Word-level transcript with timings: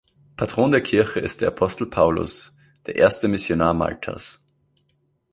Patron 0.35 0.71
der 0.71 0.81
Kirche 0.81 1.19
ist 1.19 1.41
der 1.41 1.49
Apostel 1.49 1.85
Paulus, 1.85 2.55
der 2.87 2.95
erste 2.95 3.27
Missionar 3.27 3.75
Maltas. 3.75 4.39